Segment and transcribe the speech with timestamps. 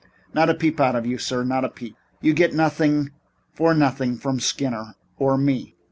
[0.33, 1.43] Not a peep out of you, sir.
[1.43, 1.95] Not a peep.
[2.21, 3.11] You get nothing
[3.53, 5.75] for nothing from Skinner or me.